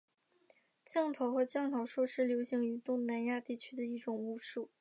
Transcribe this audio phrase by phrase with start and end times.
[0.83, 4.71] 降头或降头术是流行于东南亚地区的一种巫术。